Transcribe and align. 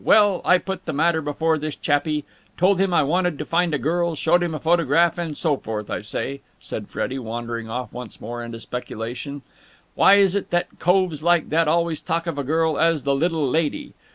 Well, 0.03 0.41
I 0.43 0.57
put 0.57 0.85
the 0.87 0.93
matter 0.93 1.21
before 1.21 1.59
this 1.59 1.75
chappie. 1.75 2.25
Told 2.57 2.79
him 2.81 2.91
I 2.91 3.03
wanted 3.03 3.37
to 3.37 3.45
find 3.45 3.71
a 3.71 3.77
girl, 3.77 4.15
showed 4.15 4.41
him 4.41 4.55
a 4.55 4.59
photograph, 4.59 5.19
and 5.19 5.37
so 5.37 5.57
forth. 5.57 5.91
I 5.91 6.01
say," 6.01 6.41
said 6.59 6.87
Freddie, 6.87 7.19
wandering 7.19 7.69
off 7.69 7.93
once 7.93 8.19
more 8.19 8.43
into 8.43 8.59
speculation, 8.59 9.43
"why 9.93 10.15
is 10.15 10.33
it 10.33 10.49
that 10.49 10.79
coves 10.79 11.21
like 11.21 11.49
that 11.49 11.67
always 11.67 12.01
talk 12.01 12.25
of 12.25 12.39
a 12.39 12.43
girl 12.43 12.79
as 12.79 13.03
'the 13.03 13.13
little 13.13 13.47
lady'? 13.47 13.93